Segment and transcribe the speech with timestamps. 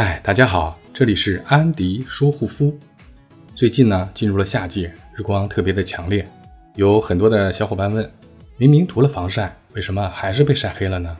[0.00, 2.72] 嗨，大家好，这里是安迪说护肤。
[3.52, 6.24] 最近呢，进入了夏季，日光特别的强烈，
[6.76, 8.08] 有很多的小伙伴问：
[8.58, 11.16] 明明涂了防晒，为什么还是被晒黑了呢？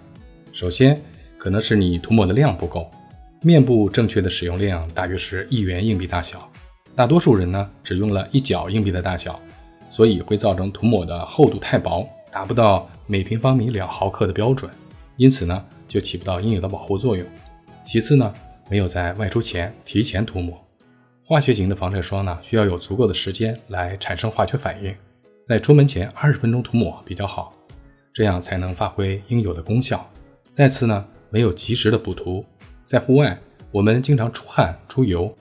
[0.53, 1.03] 首先，
[1.37, 2.89] 可能是你涂抹的量不够，
[3.43, 6.49] 面部正确的使用量大约是一元硬币大小，
[6.95, 9.41] 大多数人呢只用了一角硬币的大小，
[9.91, 14.71] 所以会造成涂抹的厚度太薄，达不到每平方米两毫克的标准，
[15.17, 17.27] 因此呢就起不到应有的保护作用。
[17.83, 18.33] 其次呢。
[18.71, 20.63] 没有在外出前提前涂抹，
[21.25, 24.95] 化学型的防晒霜呢，需要有足够的时间来产生化学反应，
[25.43, 27.55] 在出门前二十分钟涂抹比较好，
[28.13, 30.07] 这样才能发挥应有的功效。
[30.53, 32.45] 再次呢，没有及时的补涂，
[32.85, 33.39] 在户外
[33.71, 35.35] 我们经常出汗出油，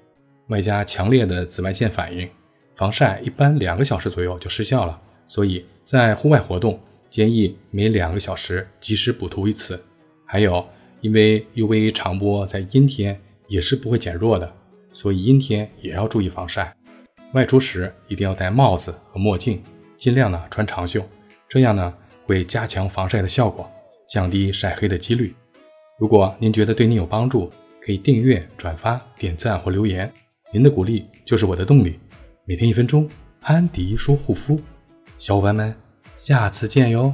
[0.48, 2.30] 外加强烈的紫外线反应，
[2.74, 4.98] 防晒一般两个小时左右就失效了，
[5.28, 9.84] 所以在户外活动建议每两个小时及时补涂一次。
[10.26, 10.66] 还有。
[11.02, 14.52] 因为 UV 长波在阴天也是不会减弱的，
[14.92, 16.76] 所以阴天也要注意防晒。
[17.34, 19.62] 外出时一定要戴帽子和墨镜，
[19.98, 21.02] 尽量呢穿长袖，
[21.48, 21.94] 这样呢
[22.26, 23.70] 会加强防晒的效果，
[24.10, 25.34] 降低晒黑的几率。
[26.00, 30.12] 如果您觉得对您有帮助，可以订阅、转发、点赞或留言，
[30.54, 31.96] 您的鼓励就是我的动力。
[32.46, 33.10] 每天一分钟，
[33.42, 34.60] 安迪说护肤，
[35.18, 35.76] 小伙伴们，
[36.18, 37.14] 下次见哟。